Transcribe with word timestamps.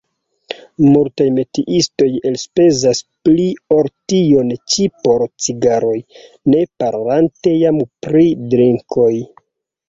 Multaj 0.83 1.25
metiistoj 1.33 2.07
elspezas 2.29 3.01
pli 3.29 3.45
ol 3.75 3.89
tion 4.13 4.55
ĉi 4.77 4.87
por 5.03 5.27
cigaroj, 5.45 5.93
ne 6.55 6.63
parolante 6.85 7.55
jam 7.59 7.79
pri 8.09 8.27
drinkoj. 8.57 9.13